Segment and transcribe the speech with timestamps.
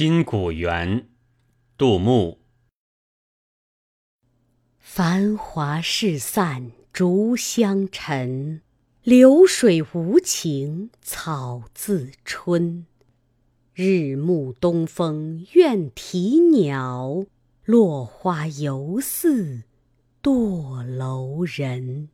[0.00, 1.10] 金谷园，
[1.76, 2.38] 杜牧。
[4.78, 8.62] 繁华事散逐香尘，
[9.02, 12.86] 流水无情草自春。
[13.74, 17.26] 日暮东风怨啼鸟，
[17.66, 19.64] 落花犹似
[20.22, 22.08] 堕楼人。